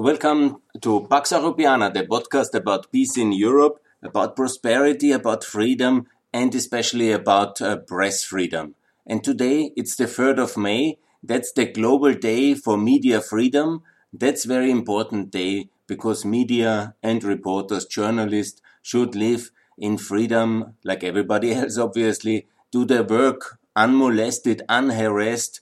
[0.00, 6.54] Welcome to Pax Europiana, the podcast about peace in Europe, about prosperity, about freedom, and
[6.54, 8.76] especially about uh, press freedom.
[9.06, 10.96] And today it's the 3rd of May.
[11.22, 13.82] That's the global day for media freedom.
[14.10, 21.52] That's very important day because media and reporters, journalists should live in freedom like everybody
[21.60, 25.60] else, obviously, do their work unmolested, unharassed,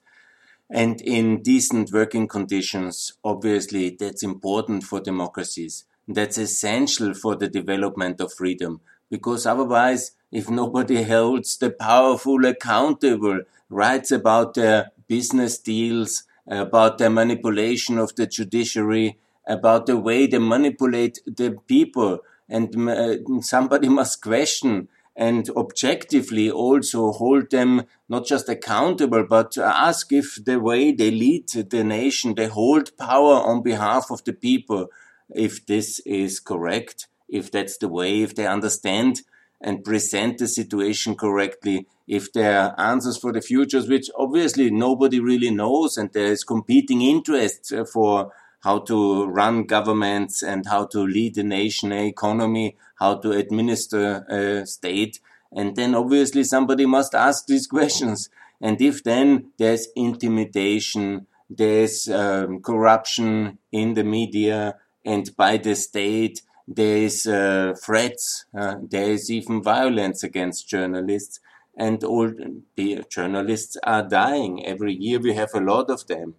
[0.71, 3.15] and in decent working conditions.
[3.25, 5.85] Obviously, that's important for democracies.
[6.07, 8.81] That's essential for the development of freedom.
[9.11, 17.11] Because otherwise, if nobody holds the powerful accountable, writes about their business deals, about their
[17.11, 24.23] manipulation of the judiciary, about the way they manipulate the people, and uh, somebody must
[24.23, 24.89] question
[25.19, 31.49] and objectively also hold them not just accountable, but ask if the way they lead
[31.49, 34.87] the nation, they hold power on behalf of the people,
[35.35, 39.23] if this is correct, if that's the way, if they understand
[39.61, 45.19] and present the situation correctly, if there are answers for the futures, which obviously nobody
[45.19, 50.87] really knows, and there is competing interests uh, for how to run governments and how
[50.87, 55.21] to lead a nation, economy, how to administer a state.
[55.53, 58.29] And then obviously somebody must ask these questions.
[58.61, 66.43] And if then there's intimidation, there's um, corruption in the media and by the state,
[66.67, 71.41] there's uh, threats, uh, there is even violence against journalists,
[71.79, 72.31] and all
[72.77, 74.67] the journalists are dying.
[74.67, 76.35] Every year we have a lot of them.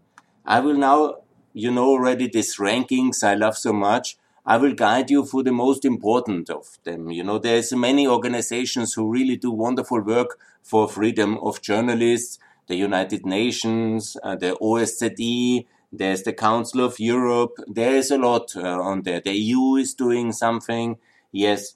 [0.45, 1.15] I will now
[1.53, 4.17] you know already these rankings I love so much.
[4.45, 7.11] I will guide you through the most important of them.
[7.11, 12.75] You know, there's many organizations who really do wonderful work for freedom of journalists, the
[12.75, 17.55] United Nations, uh, the OSCE, there's the Council of Europe.
[17.67, 19.19] There is a lot uh, on there.
[19.19, 20.97] The EU is doing something.
[21.31, 21.75] Yes.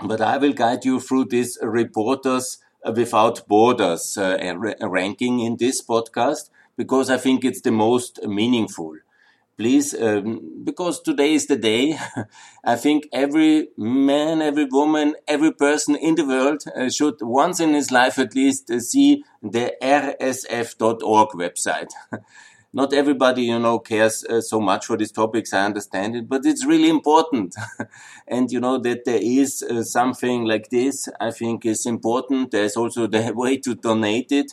[0.00, 4.38] But I will guide you through this Reporters Without Borders uh,
[4.80, 8.96] ranking in this podcast because I think it's the most meaningful.
[9.56, 11.98] Please, um, because today is the day,
[12.64, 17.72] I think every man, every woman, every person in the world uh, should once in
[17.72, 21.88] his life at least uh, see the rsf.org website.
[22.74, 25.54] Not everybody, you know, cares uh, so much for these topics.
[25.54, 27.54] I understand it, but it's really important.
[28.28, 31.08] and you know that there is uh, something like this.
[31.18, 32.50] I think is important.
[32.50, 34.52] There's also the way to donate it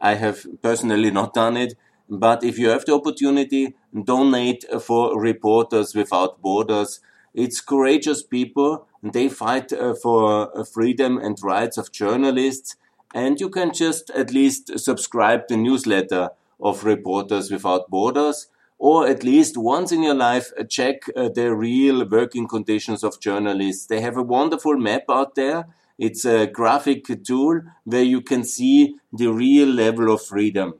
[0.00, 1.74] I have personally not done it.
[2.08, 7.00] But if you have the opportunity, donate for Reporters Without Borders.
[7.32, 8.86] It's courageous people.
[9.02, 12.76] They fight uh, for uh, freedom and rights of journalists.
[13.14, 18.48] And you can just at least subscribe the newsletter of Reporters Without Borders
[18.78, 23.20] or at least once in your life uh, check uh, the real working conditions of
[23.20, 23.86] journalists.
[23.86, 25.66] They have a wonderful map out there
[25.98, 30.74] it's a graphic tool where you can see the real level of freedom.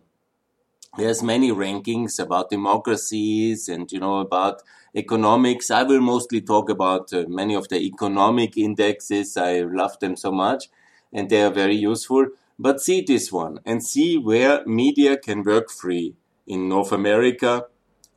[0.97, 4.62] There's many rankings about democracies and, you know, about
[4.94, 5.69] economics.
[5.69, 9.37] I will mostly talk about uh, many of the economic indexes.
[9.37, 10.69] I love them so much
[11.12, 12.28] and they are very useful.
[12.60, 16.15] But see this one and see where media can work free
[16.47, 17.66] in North America.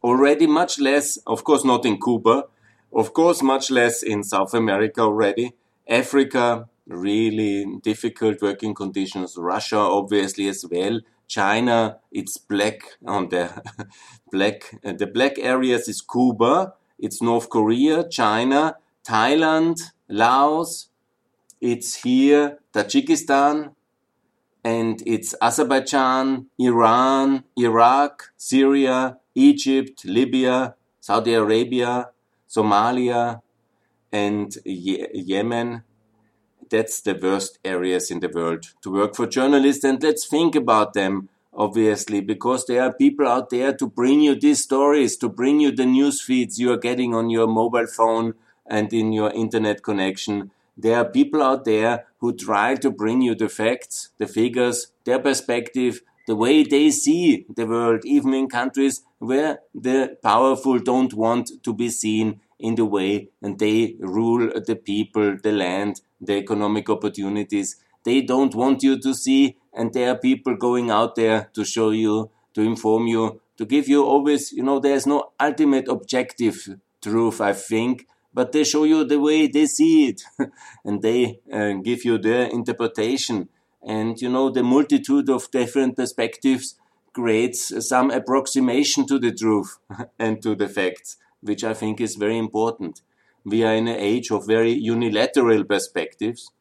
[0.03, 2.43] Already much less, of course, not in Cuba.
[2.93, 5.53] Of course, much less in South America already.
[5.89, 9.35] Africa, really difficult working conditions.
[9.35, 10.99] Russia, obviously, as well.
[11.27, 13.49] China, it's black on the
[14.31, 14.79] black.
[14.83, 19.77] The black areas is Cuba, it's North Korea, China, Thailand,
[20.09, 20.89] Laos.
[21.59, 23.73] It's here Tajikistan,
[24.63, 32.09] and it's Azerbaijan, Iran, Iraq, Syria, Egypt, Libya, Saudi Arabia,
[32.49, 33.41] Somalia,
[34.11, 35.83] and Ye Yemen
[36.69, 39.83] that's the worst areas in the world to work for journalists.
[39.83, 44.35] And let's think about them, obviously, because there are people out there to bring you
[44.35, 48.33] these stories, to bring you the news feeds you are getting on your mobile phone
[48.65, 50.51] and in your internet connection.
[50.77, 55.19] There are people out there who try to bring you the facts, the figures, their
[55.19, 61.63] perspective, the way they see the world, even in countries where the powerful don't want
[61.63, 66.89] to be seen in the way and they rule the people, the land, the economic
[66.89, 67.77] opportunities
[68.07, 69.57] they don't want you to see.
[69.73, 73.89] And there are people going out there to show you, to inform you, to give
[73.89, 76.55] you always, you know, there's no ultimate objective
[77.01, 80.21] truth, I think, but they show you the way they see it
[80.85, 83.49] and they uh, give you their interpretation.
[83.85, 86.75] And, you know, the multitude of different perspectives
[87.11, 87.59] creates
[87.89, 89.79] some approximation to the truth
[90.19, 93.01] and to the facts which I think is very important.
[93.49, 96.51] We are in an age of very unilateral perspectives.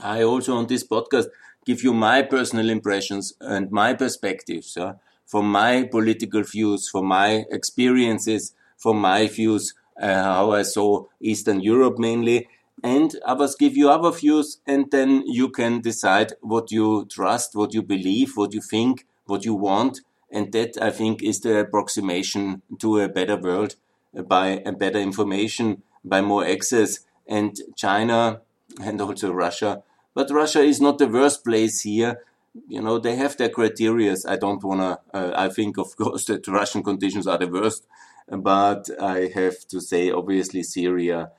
[0.00, 1.26] I also on this podcast
[1.66, 4.78] give you my personal impressions and my perspectives
[5.26, 11.60] from my political views, from my experiences, from my views, uh, how I saw Eastern
[11.60, 12.48] Europe mainly,
[12.84, 17.74] and others give you other views, and then you can decide what you trust, what
[17.74, 22.62] you believe, what you think, what you want, and that I think is the approximation
[22.78, 23.74] to a better world
[24.14, 28.40] by better information, by more access, and China
[28.82, 29.82] and also Russia.
[30.14, 32.20] But Russia is not the worst place here.
[32.68, 34.16] You know, they have their criteria.
[34.26, 37.86] I don't want to, uh, I think, of course, that Russian conditions are the worst.
[38.28, 41.30] But I have to say, obviously, Syria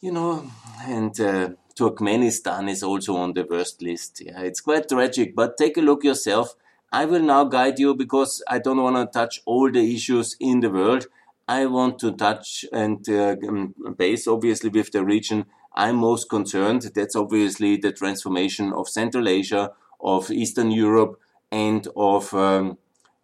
[0.00, 0.50] you know,
[0.86, 4.22] and uh, Turkmenistan is also on the worst list.
[4.24, 6.54] Yeah, it's quite tragic, but take a look yourself.
[6.92, 10.60] I will now guide you because I don't want to touch all the issues in
[10.60, 11.06] the world.
[11.48, 16.90] I want to touch and uh, um, base obviously with the region I'm most concerned.
[16.94, 21.20] That's obviously the transformation of Central Asia, of Eastern Europe,
[21.50, 22.78] and of um,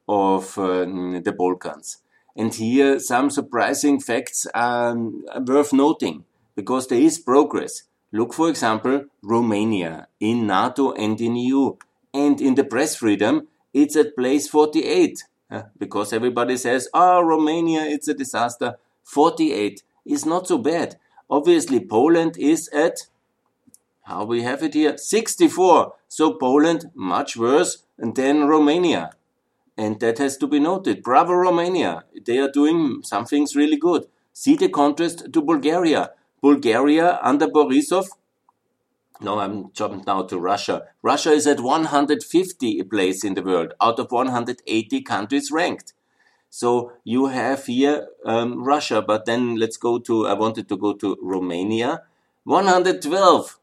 [0.08, 1.98] of uh, the Balkans.
[2.36, 4.96] And here, some surprising facts are
[5.46, 6.24] worth noting
[6.54, 7.82] because there is progress.
[8.12, 11.76] Look, for example, Romania in NATO and in EU.
[12.14, 15.24] And in the press freedom, it's at place 48.
[15.78, 18.76] Because everybody says, oh, Romania, it's a disaster.
[19.04, 20.96] 48 is not so bad.
[21.30, 23.06] Obviously, Poland is at,
[24.02, 25.94] how we have it here, 64.
[26.08, 29.10] So Poland, much worse than Romania.
[29.76, 31.02] And that has to be noted.
[31.02, 32.04] Bravo, Romania.
[32.24, 34.06] They are doing some things really good.
[34.32, 36.10] See the contrast to Bulgaria.
[36.40, 38.06] Bulgaria under Borisov.
[39.20, 40.84] No, I'm jumping now to Russia.
[41.02, 45.94] Russia is at 150 place in the world out of 180 countries ranked.
[46.50, 50.92] So you have here um, Russia, but then let's go to, I wanted to go
[50.94, 52.02] to Romania.
[52.44, 53.58] 112.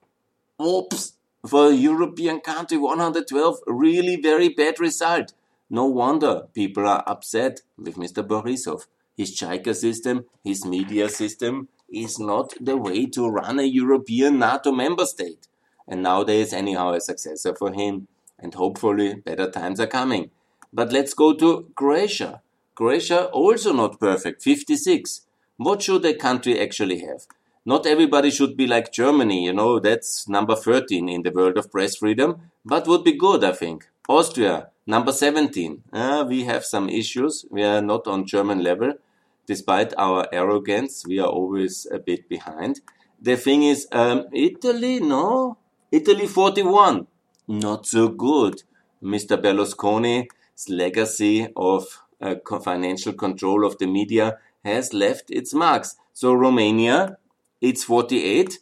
[0.61, 1.13] Oops.
[1.47, 3.59] For a European country, 112.
[3.67, 5.33] Really very bad result.
[5.69, 8.25] No wonder people are upset with Mr.
[8.25, 8.87] Borisov.
[9.15, 14.71] His Chaika system, his media system, is not the way to run a European NATO
[14.71, 15.47] member state.
[15.87, 18.07] And nowadays, anyhow, a successor for him.
[18.39, 20.31] And hopefully, better times are coming.
[20.71, 22.41] But let's go to Croatia.
[22.75, 25.21] Croatia also not perfect, 56.
[25.57, 27.27] What should a country actually have?
[27.65, 31.71] Not everybody should be like Germany, you know, that's number 13 in the world of
[31.71, 33.87] press freedom, but would be good, I think.
[34.09, 35.83] Austria, number 17.
[35.93, 37.45] Uh, we have some issues.
[37.49, 38.95] We are not on German level
[39.45, 42.81] despite our arrogance, we are always a bit behind.
[43.21, 45.57] The thing is, um, Italy, no,
[45.91, 47.07] Italy 41,
[47.47, 48.63] not so good.
[49.01, 49.37] Mr.
[49.41, 55.95] Berlusconi's legacy of uh, financial control of the media has left its marks.
[56.13, 57.17] So Romania,
[57.59, 58.59] it's 48,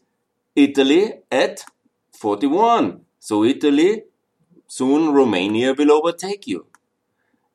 [0.55, 1.63] Italy at
[2.11, 3.01] 41.
[3.19, 4.03] So Italy,
[4.67, 6.65] soon Romania will overtake you.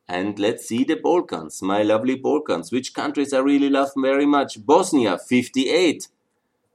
[0.09, 2.71] And let's see the Balkans, my lovely Balkans.
[2.71, 4.65] Which countries I really love very much?
[4.65, 6.09] Bosnia, 58.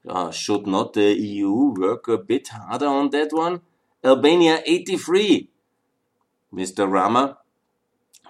[0.08, 3.62] Uh, should not the EU work a bit harder on that one?
[4.04, 5.48] Albania, 83.
[6.54, 6.92] Mr.
[6.92, 7.38] Rama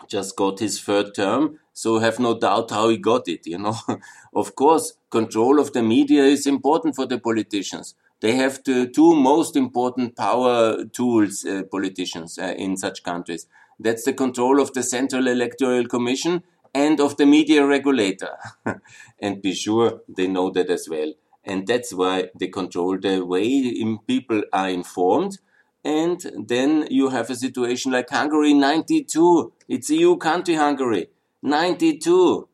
[0.07, 3.75] just got his third term, so have no doubt how he got it, you know.
[4.35, 7.95] of course, control of the media is important for the politicians.
[8.19, 13.47] They have the two most important power tools, uh, politicians, uh, in such countries.
[13.83, 18.37] That's the control of the Central Electoral Commission and of the media regulator.
[19.19, 21.13] and be sure they know that as well.
[21.43, 25.39] And that's why they control the way people are informed.
[25.83, 29.51] And then you have a situation like Hungary 92.
[29.67, 31.07] It's EU country Hungary.
[31.41, 32.47] 92.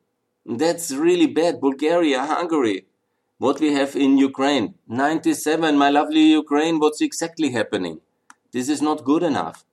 [0.46, 1.60] That's really bad.
[1.60, 2.86] Bulgaria, Hungary.
[3.36, 4.76] What we have in Ukraine.
[4.88, 5.76] 97.
[5.76, 8.00] My lovely Ukraine, what's exactly happening?
[8.50, 9.66] This is not good enough.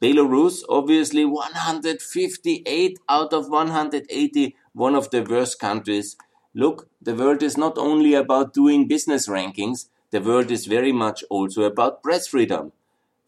[0.00, 6.16] Belarus, obviously 158 out of 180, one of the worst countries.
[6.54, 11.24] Look, the world is not only about doing business rankings, the world is very much
[11.28, 12.72] also about press freedom.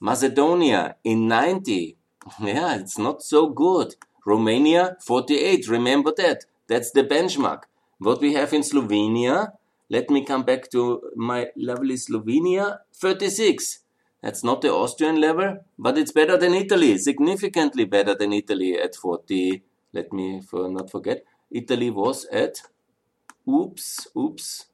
[0.01, 1.97] Macedonia in 90.
[2.41, 3.97] Yeah, it's not so good.
[4.25, 5.69] Romania 48.
[5.69, 6.45] Remember that.
[6.69, 7.63] That's the benchmark.
[7.99, 9.53] What we have in Slovenia,
[9.89, 13.80] let me come back to my lovely Slovenia 36.
[14.23, 18.95] That's not the Austrian level, but it's better than Italy, significantly better than Italy at
[18.95, 19.63] 40.
[19.93, 21.25] Let me for not forget.
[21.51, 22.63] Italy was at,
[23.49, 24.67] oops, oops.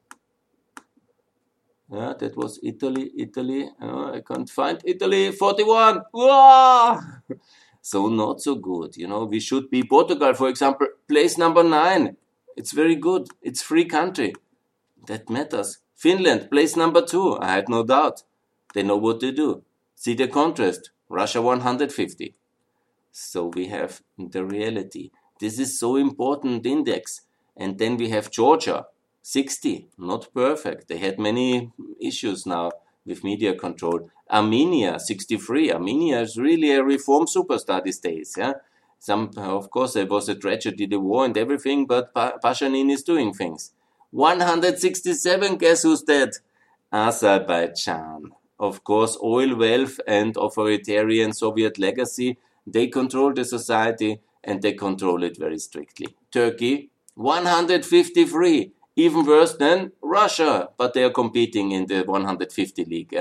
[1.89, 3.69] Yeah, that was Italy, Italy.
[3.81, 6.01] Oh, I can't find Italy, 41.
[6.11, 6.99] Whoa!
[7.79, 8.97] So not so good.
[8.97, 12.17] You know, we should be Portugal, for example, place number nine.
[12.57, 13.29] It's very good.
[13.41, 14.33] It's free country.
[15.07, 15.77] That matters.
[15.95, 17.37] Finland, place number two.
[17.39, 18.23] I had no doubt.
[18.77, 19.63] They know what they do.
[19.95, 20.91] See the contrast.
[21.09, 22.35] Russia 150.
[23.11, 25.09] So we have the reality.
[25.39, 27.21] This is so important index.
[27.55, 28.85] And then we have Georgia,
[29.23, 30.89] 60, not perfect.
[30.89, 32.69] They had many issues now
[33.03, 34.11] with media control.
[34.29, 35.71] Armenia, 63.
[35.71, 38.35] Armenia is really a reform superstar these days.
[38.37, 38.53] Yeah,
[38.99, 43.33] some, of course, there was a tragedy, the war and everything, but Pashinyan is doing
[43.33, 43.71] things.
[44.11, 46.29] 167, guess who's dead?
[46.93, 48.33] Azerbaijan.
[48.59, 55.23] Of course, oil wealth and authoritarian Soviet legacy, they control the society and they control
[55.23, 56.15] it very strictly.
[56.31, 63.17] Turkey, 153, even worse than Russia, but they are competing in the 150 league.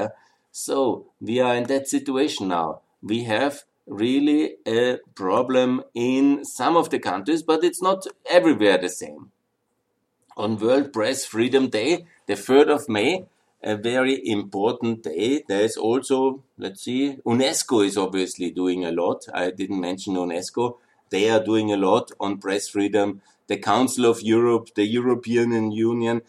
[0.52, 2.80] So we are in that situation now.
[3.02, 8.88] We have really a problem in some of the countries, but it's not everywhere the
[8.88, 9.30] same.
[10.36, 13.26] On World Press Freedom Day, the 3rd of May,
[13.62, 15.42] a very important day.
[15.46, 19.24] There is also, let's see, UNESCO is obviously doing a lot.
[19.32, 20.78] I didn't mention UNESCO.
[21.10, 23.22] They are doing a lot on press freedom.
[23.46, 26.22] The Council of Europe, the European Union,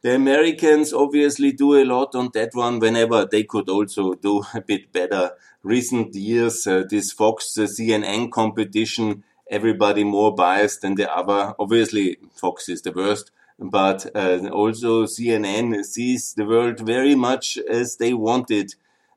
[0.00, 4.60] the Americans obviously do a lot on that one whenever they could also do a
[4.60, 5.32] bit better.
[5.62, 11.54] Recent years, uh, this Fox uh, CNN competition, everybody more biased than the other.
[11.58, 17.96] Obviously, Fox is the worst, but uh, also CNN sees the world very much as
[17.96, 18.74] they wanted.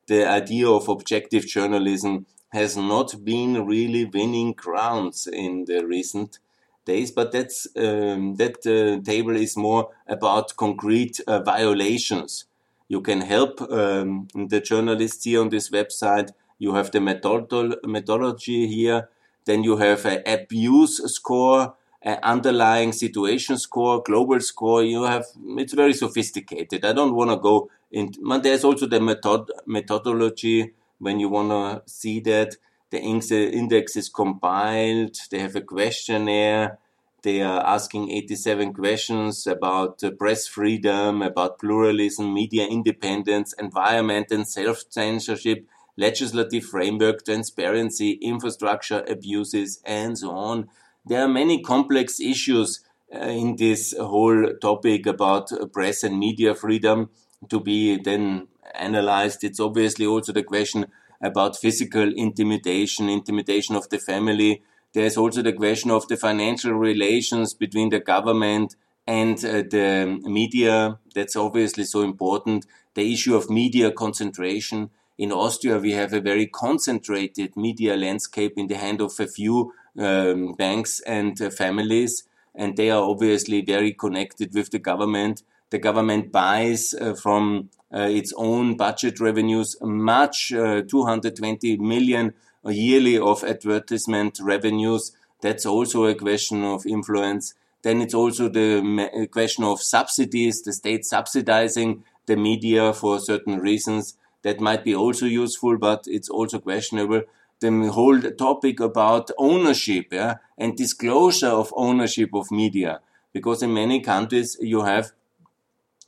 [0.08, 6.38] The idea of objective journalism has not been really winning grounds in the recent
[6.84, 12.44] days, but that's um, that uh, table is more about concrete uh, violations.
[12.88, 16.30] You can help um, the journalists here on this website.
[16.58, 19.08] You have the methodol methodology here.
[19.44, 24.82] Then you have an abuse score, an underlying situation score, global score.
[24.82, 25.26] You have
[25.58, 26.84] it's very sophisticated.
[26.84, 28.12] I don't want to go in.
[28.42, 32.56] There's also the method methodology when you want to see that
[32.90, 35.16] the index is compiled.
[35.30, 36.78] They have a questionnaire.
[37.22, 44.46] They are asking 87 questions about uh, press freedom, about pluralism, media independence, environment and
[44.46, 45.64] self-censorship,
[45.96, 50.68] legislative framework, transparency, infrastructure abuses, and so on.
[51.04, 52.80] There are many complex issues
[53.14, 57.10] uh, in this whole topic about press and media freedom
[57.48, 59.44] to be then analyzed.
[59.44, 60.86] It's obviously also the question
[61.20, 64.62] about physical intimidation, intimidation of the family.
[64.92, 70.98] There's also the question of the financial relations between the government and uh, the media.
[71.14, 72.66] That's obviously so important.
[72.94, 74.90] The issue of media concentration.
[75.18, 79.72] In Austria, we have a very concentrated media landscape in the hand of a few
[79.98, 85.42] um, banks and uh, families, and they are obviously very connected with the government.
[85.70, 92.34] The government buys uh, from uh, its own budget revenues, much uh, 220 million
[92.64, 95.12] yearly of advertisement revenues.
[95.40, 97.54] That's also a question of influence.
[97.82, 104.16] Then it's also the question of subsidies, the state subsidizing the media for certain reasons.
[104.42, 107.22] That might be also useful, but it's also questionable.
[107.62, 113.00] The whole topic about ownership yeah, and disclosure of ownership of media.
[113.32, 115.12] Because in many countries you have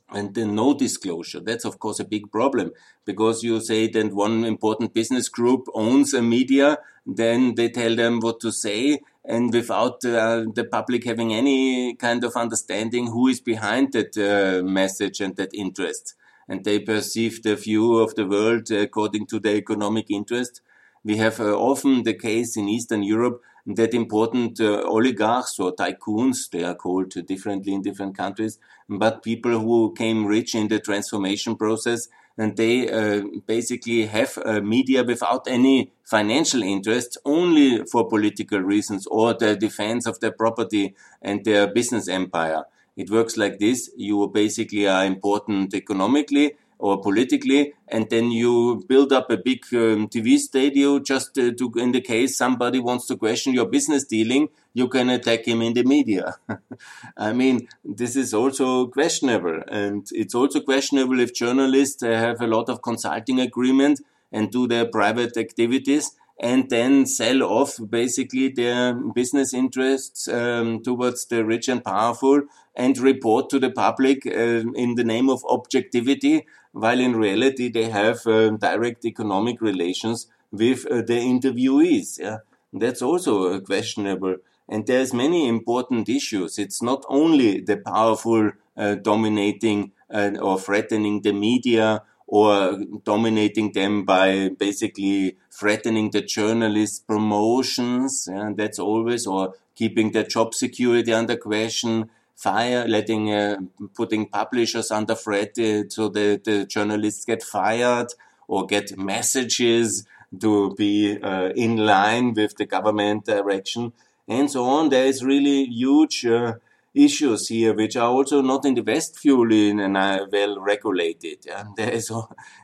[0.09, 1.39] and then no disclosure.
[1.39, 2.71] That's of course a big problem
[3.05, 8.19] because you say that one important business group owns a media, then they tell them
[8.19, 13.39] what to say, and without uh, the public having any kind of understanding who is
[13.39, 16.15] behind that uh, message and that interest.
[16.47, 20.61] And they perceive the view of the world according to their economic interest.
[21.05, 26.49] We have uh, often the case in Eastern Europe that important uh, oligarchs or tycoons,
[26.51, 28.57] they are called differently in different countries,
[28.89, 32.07] but people who came rich in the transformation process
[32.39, 39.05] and they uh, basically have uh, media without any financial interest, only for political reasons
[39.05, 42.63] or the defense of their property and their business empire.
[42.97, 43.91] It works like this.
[43.95, 50.07] You basically are important economically, or politically, and then you build up a big um,
[50.07, 54.87] TV studio just to, in the case somebody wants to question your business dealing, you
[54.87, 56.35] can attack him in the media.
[57.17, 62.47] I mean, this is also questionable, and it's also questionable if journalists uh, have a
[62.47, 64.01] lot of consulting agreement
[64.31, 71.25] and do their private activities and then sell off basically their business interests um, towards
[71.27, 72.41] the rich and powerful
[72.75, 77.89] and report to the public uh, in the name of objectivity, while in reality they
[77.89, 82.19] have uh, direct economic relations with uh, the interviewees.
[82.19, 82.39] Yeah?
[82.73, 84.35] That's also questionable.
[84.67, 86.59] And there's many important issues.
[86.59, 94.03] It's not only the powerful uh, dominating uh, or threatening the media or dominating them
[94.03, 98.27] by basically threatening the journalists' promotions.
[98.27, 103.57] And that's always, or keeping their job security under question, fire, letting, uh,
[103.95, 108.07] putting publishers under threat uh, so the, the journalists get fired
[108.47, 110.05] or get messages
[110.39, 113.93] to be uh, in line with the government direction
[114.27, 114.89] and so on.
[114.89, 116.53] There is really huge uh,
[116.93, 121.39] issues here, which are also not in the West fully uh, well regulated.
[121.45, 121.65] Yeah?
[121.77, 122.11] There is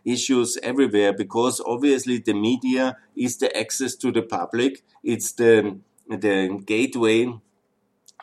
[0.06, 4.84] issues everywhere because obviously the media is the access to the public.
[5.04, 7.34] It's the the gateway.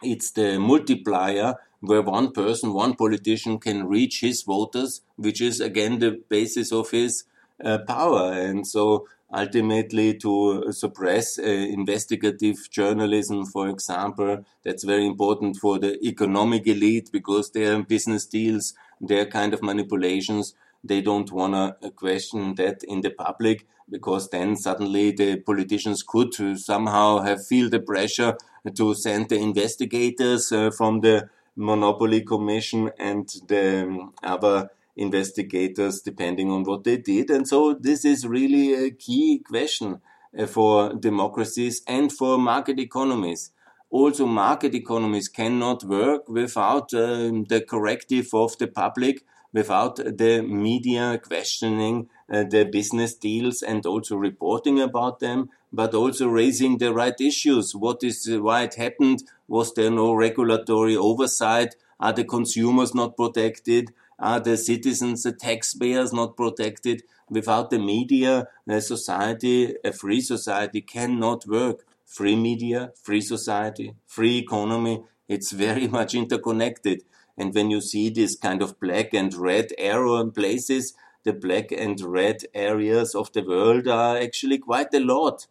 [0.03, 5.99] It's the multiplier where one person, one politician can reach his voters, which is again
[5.99, 7.25] the basis of his
[7.65, 8.33] uh, power.
[8.33, 14.45] And so ultimately to suppress uh, investigative journalism, for example.
[14.65, 20.55] That's very important for the economic elite because their business deals, their kind of manipulations,
[20.85, 26.03] they don't want to uh, question that in the public because then suddenly the politicians
[26.03, 28.37] could somehow have feel the pressure
[28.75, 36.51] to send the investigators uh, from the monopoly commission and the um, other investigators depending
[36.51, 37.31] on what they did.
[37.31, 40.01] And so this is really a key question
[40.39, 43.51] uh, for democracies and for market economies.
[43.91, 51.19] Also, market economies cannot work without uh, the corrective of the public, without the media
[51.19, 57.21] questioning uh, the business deals and also reporting about them, but also raising the right
[57.21, 57.75] issues.
[57.75, 59.23] What is, why it happened?
[59.47, 61.77] Was there no regulatory oversight?
[62.01, 63.93] Are the consumers not protected?
[64.19, 67.03] are the citizens, the taxpayers not protected?
[67.31, 71.85] Without the media, a society, a free society cannot work.
[72.07, 77.03] Free media, free society, free economy, it's very much interconnected.
[77.39, 81.73] And when you see this kind of black and red arrow in places, the black
[81.73, 85.47] and red areas of the world are actually quite a lot.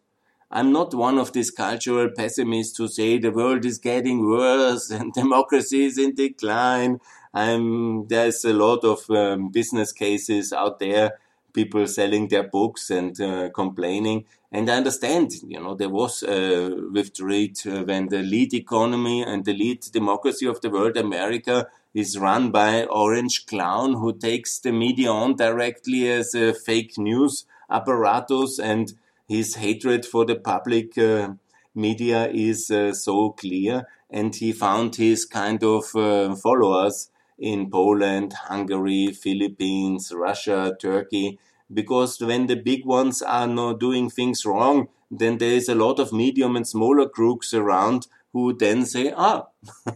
[0.50, 5.12] I'm not one of these cultural pessimists who say the world is getting worse and
[5.12, 7.00] democracy is in decline
[7.34, 11.18] I'm, there's a lot of um, business cases out there,
[11.58, 14.24] people selling their books and uh, complaining.
[14.52, 19.44] And I understand, you know, there was uh, with uh, when the lead economy and
[19.44, 24.72] the lead democracy of the world, America, is run by Orange Clown who takes the
[24.72, 28.92] media on directly as a fake news apparatus and
[29.26, 31.30] his hatred for the public uh,
[31.74, 38.32] media is uh, so clear and he found his kind of uh, followers in Poland,
[38.32, 41.38] Hungary, Philippines, Russia, Turkey,
[41.72, 45.98] because when the big ones are not doing things wrong, then there is a lot
[45.98, 49.46] of medium and smaller groups around who then say, ah,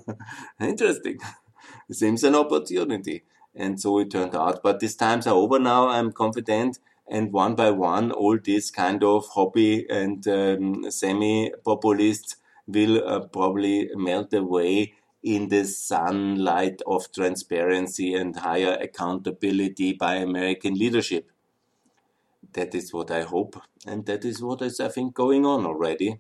[0.61, 1.19] interesting.
[1.91, 3.25] Seems an opportunity.
[3.55, 4.63] And so it turned out.
[4.63, 5.89] But these times are over now.
[5.89, 6.79] I'm confident.
[7.11, 13.21] And one by one, all these kind of hobby and um, semi populists will uh,
[13.27, 21.31] probably melt away in the sunlight of transparency and higher accountability by American leadership.
[22.55, 26.19] That is what I hope, and that is what is, I think, going on already.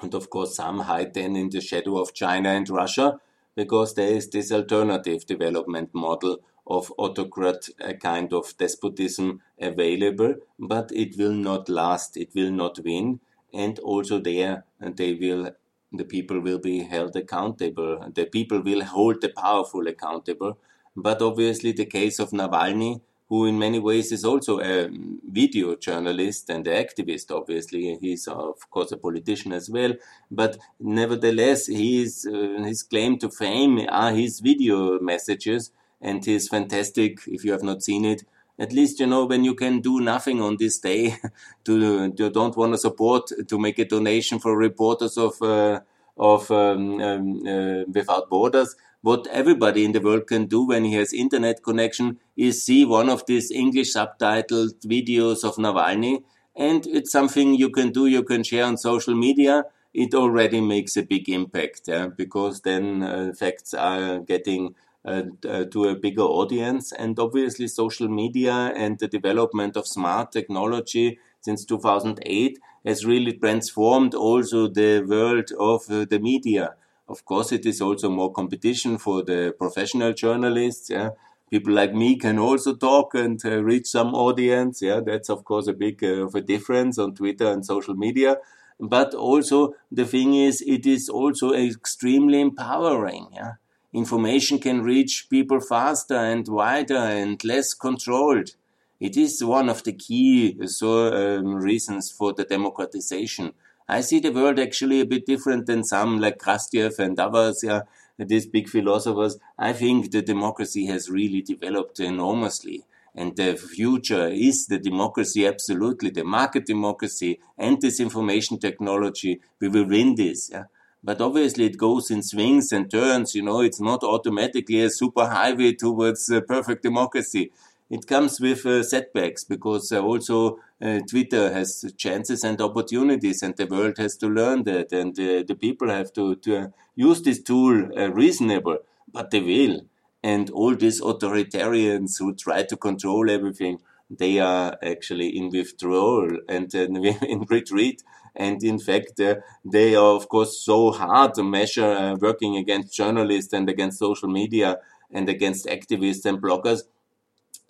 [0.00, 3.18] And of course, some hide then in the shadow of China and Russia,
[3.54, 10.90] because there is this alternative development model of autocrat, a kind of despotism available, but
[10.92, 13.20] it will not last, it will not win,
[13.52, 15.50] and also there they will
[15.96, 18.10] the people will be held accountable.
[18.14, 20.58] The people will hold the powerful accountable.
[20.94, 24.88] But obviously, the case of Navalny, who in many ways is also a
[25.28, 29.94] video journalist and activist, obviously, he's of course a politician as well.
[30.30, 37.20] But nevertheless, his, uh, his claim to fame are his video messages and his fantastic,
[37.26, 38.24] if you have not seen it,
[38.58, 41.16] at least you know when you can do nothing on this day
[41.64, 45.80] to you don't want to support to make a donation for reporters of uh,
[46.18, 50.94] of um, um, uh, without borders what everybody in the world can do when he
[50.94, 56.22] has internet connection is see one of these english subtitled videos of navalny
[56.56, 60.96] and it's something you can do you can share on social media it already makes
[60.96, 62.06] a big impact yeah?
[62.06, 64.74] because then uh, facts are getting
[65.06, 66.92] to a bigger audience.
[66.92, 74.14] And obviously, social media and the development of smart technology since 2008 has really transformed
[74.14, 76.74] also the world of uh, the media.
[77.08, 80.90] Of course, it is also more competition for the professional journalists.
[80.90, 81.10] Yeah,
[81.50, 84.82] people like me can also talk and uh, reach some audience.
[84.82, 88.36] Yeah, that's of course a big uh, of a difference on Twitter and social media.
[88.78, 93.26] but also the thing is, it is also extremely empowering.
[93.32, 93.52] Yeah?
[93.92, 98.50] Information can reach people faster and wider and less controlled.
[98.98, 103.52] It is one of the key so, um, reasons for the democratization.
[103.88, 107.82] I see the world actually a bit different than some like Krastev and others, yeah,
[108.18, 109.38] these big philosophers.
[109.58, 112.84] I think the democracy has really developed enormously.
[113.14, 119.40] And the future is the democracy, absolutely, the market democracy and this information technology.
[119.60, 120.50] We will win this.
[120.50, 120.64] Yeah?
[121.02, 125.26] But obviously it goes in swings and turns, you know, it's not automatically a super
[125.26, 127.52] highway towards uh, perfect democracy.
[127.88, 133.56] It comes with uh, setbacks because uh, also uh, Twitter has chances and opportunities and
[133.56, 137.40] the world has to learn that and uh, the people have to, to use this
[137.42, 138.78] tool uh, reasonable,
[139.12, 139.82] but they will
[140.22, 143.78] and all these authoritarians who try to control everything,
[144.10, 146.78] they are actually in withdrawal and uh,
[147.28, 148.02] in retreat.
[148.36, 152.94] And in fact, uh, they are, of course, so hard to measure uh, working against
[152.94, 154.78] journalists and against social media
[155.10, 156.82] and against activists and bloggers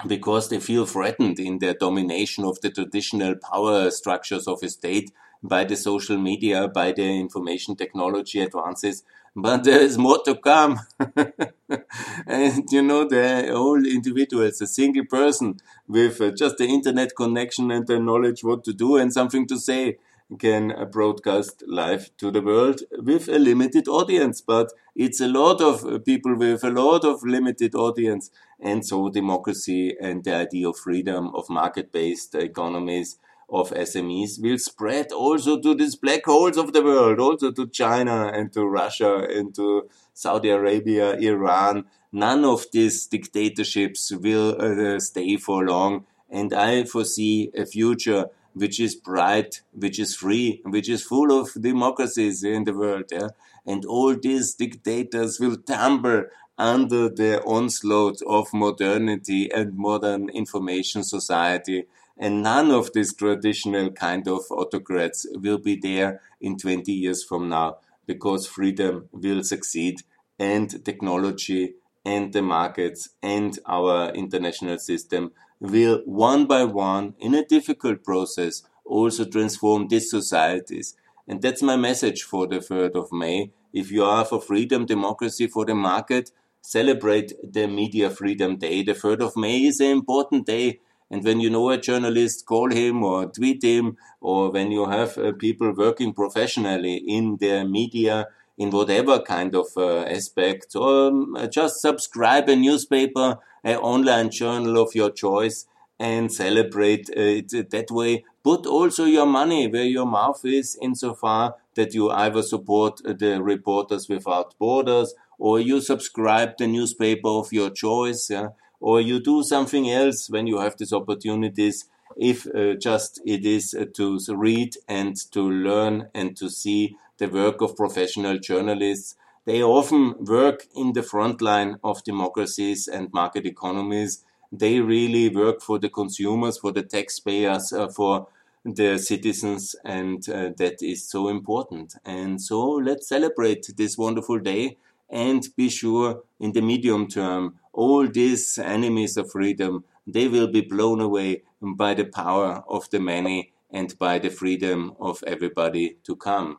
[0.06, 5.10] because they feel threatened in their domination of the traditional power structures of a state
[5.42, 9.04] by the social media, by the information technology advances.
[9.34, 10.80] But there is more to come.
[12.26, 17.70] and you know, the whole individuals, a single person with uh, just the internet connection
[17.70, 19.98] and the knowledge what to do and something to say
[20.38, 24.40] can broadcast live to the world with a limited audience.
[24.40, 28.30] But it's a lot of people with a lot of limited audience.
[28.60, 35.12] And so democracy and the idea of freedom of market-based economies of SMEs will spread
[35.12, 39.54] also to these black holes of the world, also to China and to Russia and
[39.54, 41.84] to Saudi Arabia, Iran.
[42.10, 46.06] None of these dictatorships will uh, stay for long.
[46.28, 51.52] And I foresee a future which is bright, which is free, which is full of
[51.60, 53.04] democracies in the world.
[53.12, 53.28] Yeah?
[53.66, 56.24] And all these dictators will tumble
[56.58, 61.84] under the onslaught of modernity and modern information society
[62.18, 67.48] and none of these traditional kind of autocrats will be there in 20 years from
[67.48, 70.00] now because freedom will succeed
[70.38, 77.44] and technology and the markets and our international system will one by one in a
[77.44, 80.96] difficult process also transform these societies.
[81.26, 83.50] And that's my message for the 3rd of May.
[83.72, 86.30] If you are for freedom, democracy, for the market,
[86.62, 88.82] celebrate the Media Freedom Day.
[88.82, 92.70] The 3rd of May is an important day and when you know a journalist, call
[92.70, 98.26] him or tweet him, or when you have uh, people working professionally in the media,
[98.58, 103.38] in whatever kind of uh, aspect, or um, just subscribe a newspaper,
[103.74, 105.66] online journal of your choice,
[105.98, 108.24] and celebrate it that way.
[108.44, 114.08] Put also your money where your mouth is, insofar that you either support the Reporters
[114.08, 118.28] Without Borders or you subscribe the newspaper of your choice.
[118.30, 118.48] Yeah?
[118.80, 123.74] or you do something else when you have these opportunities if uh, just it is
[123.74, 129.16] uh, to read and to learn and to see the work of professional journalists.
[129.46, 134.24] They often work in the front line of democracies and market economies.
[134.52, 138.26] They really work for the consumers, for the taxpayers, uh, for
[138.64, 141.94] the citizens, and uh, that is so important.
[142.04, 144.78] And so let's celebrate this wonderful day
[145.08, 150.62] and be sure in the medium term all these enemies of freedom, they will be
[150.62, 156.16] blown away by the power of the many and by the freedom of everybody to
[156.16, 156.58] come.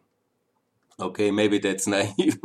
[1.00, 2.40] Okay, maybe that's naive.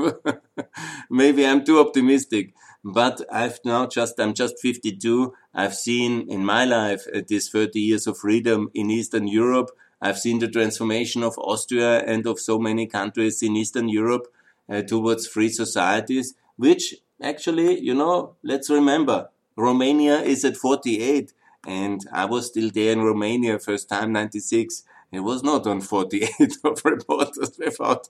[1.11, 5.33] maybe I'm too optimistic, but I've now just, I'm just 52.
[5.55, 9.71] I've seen in my life uh, these 30 years of freedom in Eastern Europe.
[10.03, 14.27] I've seen the transformation of Austria and of so many countries in Eastern Europe
[14.69, 21.33] uh, towards free societies, which actually, you know, let's remember, Romania is at 48
[21.67, 24.83] and I was still there in Romania first time 96.
[25.13, 28.09] It was not on 48 of reporters without,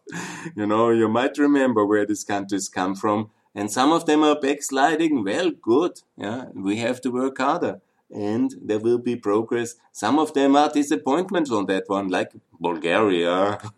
[0.56, 3.30] you know, you might remember where these countries come from.
[3.54, 5.24] And some of them are backsliding.
[5.24, 6.00] Well, good.
[6.16, 7.80] Yeah, we have to work harder
[8.12, 9.76] and there will be progress.
[9.90, 13.58] Some of them are disappointments on that one, like Bulgaria.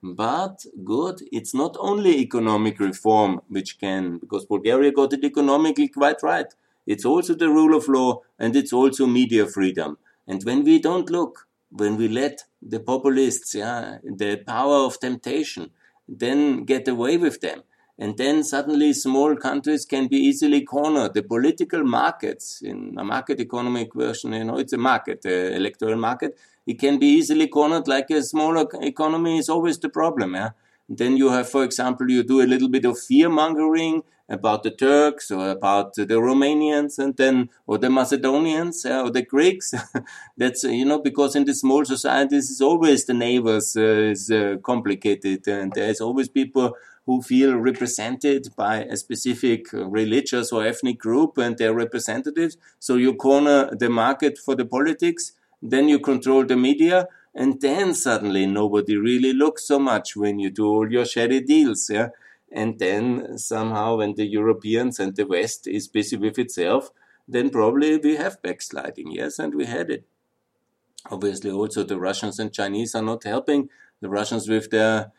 [0.00, 6.22] But good, it's not only economic reform which can, because Bulgaria got it economically quite
[6.22, 6.46] right.
[6.86, 9.98] It's also the rule of law and it's also media freedom.
[10.28, 15.70] And when we don't look, when we let the populists, yeah, the power of temptation,
[16.08, 17.62] then get away with them,
[18.00, 21.14] And then suddenly small countries can be easily cornered.
[21.14, 25.96] The political markets in a market economic version, you know, it's a market, the electoral
[25.96, 26.38] market.
[26.64, 30.36] It can be easily cornered like a smaller economy is always the problem.
[30.36, 30.50] Yeah.
[30.88, 34.70] Then you have, for example, you do a little bit of fear mongering about the
[34.70, 39.72] Turks or about the Romanians and then, or the Macedonians uh, or the Greeks.
[40.36, 44.56] That's, you know, because in the small societies, it's always the neighbors uh, is uh,
[44.62, 46.74] complicated and there's always people
[47.06, 52.58] who feel represented by a specific religious or ethnic group and their representatives.
[52.78, 57.94] So you corner the market for the politics, then you control the media, and then
[57.94, 61.88] suddenly nobody really looks so much when you do all your shady deals.
[61.88, 62.08] Yeah.
[62.50, 66.90] And then somehow when the Europeans and the West is busy with itself,
[67.26, 69.12] then probably we have backsliding.
[69.12, 69.38] Yes.
[69.38, 70.04] And we had it.
[71.10, 73.68] Obviously also the Russians and Chinese are not helping.
[74.00, 75.12] The Russians with their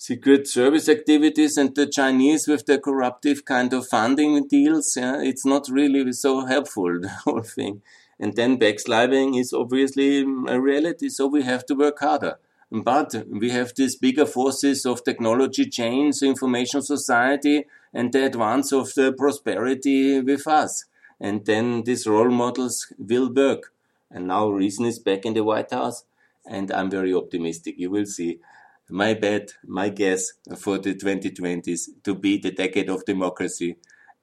[0.00, 5.44] secret service activities and the Chinese with their corruptive kind of funding deals, yeah, it's
[5.44, 7.82] not really so helpful, the whole thing.
[8.18, 12.38] And then backsliding is obviously a reality, so we have to work harder.
[12.70, 18.94] But we have these bigger forces of technology change, information society, and the advance of
[18.94, 20.84] the prosperity with us.
[21.20, 23.72] And then these role models will work.
[24.10, 26.04] And now reason is back in the White House,
[26.46, 27.74] and I'm very optimistic.
[27.78, 28.38] You will see
[28.88, 33.76] my bet, my guess for the 2020s to be the decade of democracy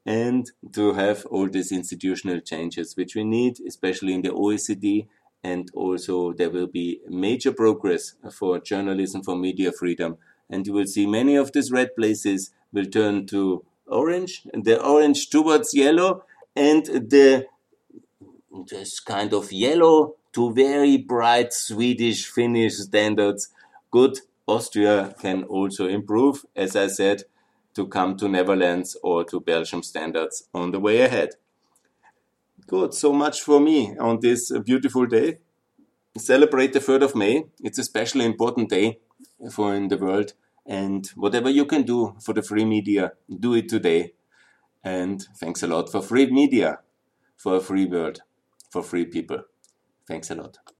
[0.06, 5.08] and to have all these institutional changes which we need, especially in the OECD.
[5.44, 10.18] And also, there will be major progress for journalism, for media freedom.
[10.50, 15.30] And you will see many of these red places will turn to orange, the orange
[15.30, 16.24] towards yellow,
[16.56, 17.48] and the
[18.66, 23.50] this kind of yellow to very bright Swedish, Finnish standards.
[23.92, 27.24] Good Austria can also improve, as I said,
[27.76, 31.32] to come to Netherlands or to Belgium standards on the way ahead.
[32.68, 35.40] Good, so much for me on this beautiful day.
[36.18, 37.46] Celebrate the 3rd of May.
[37.64, 39.00] It's a especially important day
[39.50, 40.34] for in the world.
[40.66, 44.16] And whatever you can do for the free media, do it today.
[44.84, 46.80] And thanks a lot for free media,
[47.38, 48.20] for a free world,
[48.70, 49.44] for free people.
[50.06, 50.58] Thanks a lot.